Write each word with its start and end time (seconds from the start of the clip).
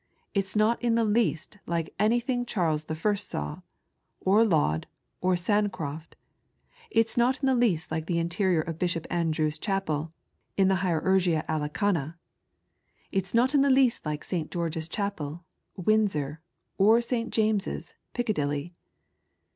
It's 0.33 0.55
not 0.55 0.81
in 0.81 0.95
the 0.95 1.03
least 1.03 1.59
like 1.67 1.93
anything 1.99 2.43
Charles 2.43 2.85
the 2.85 2.95
First 2.95 3.29
saw, 3.29 3.61
or 4.19 4.43
Laud, 4.43 4.87
or 5.21 5.35
Sancroft. 5.35 6.15
It's 6.89 7.17
not 7.17 7.37
in 7.43 7.45
the 7.45 7.53
least 7.53 7.91
like 7.91 8.07
the 8.07 8.17
interior 8.17 8.61
of 8.61 8.79
Bishop 8.79 9.05
Andrews's 9.11 9.59
Chapel, 9.59 10.11
in 10.57 10.69
the 10.69 10.77
Hierurgia 10.77 11.45
Anglioana. 11.47 12.15
It's 13.11 13.35
not 13.35 13.53
in 13.53 13.61
the 13.61 13.69
least 13.69 14.03
like 14.03 14.23
St. 14.23 14.49
George's 14.49 14.89
Chapel, 14.89 15.45
Windsor, 15.75 16.41
or 16.79 16.99
St. 16.99 17.31
James's, 17.31 17.93
Piccadilly." 18.15 18.73